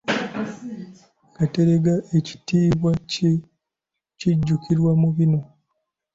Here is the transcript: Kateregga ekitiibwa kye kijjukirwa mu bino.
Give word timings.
Kateregga 1.35 1.95
ekitiibwa 2.17 2.91
kye 3.11 3.31
kijjukirwa 4.19 4.91
mu 5.01 5.09
bino. 5.17 5.41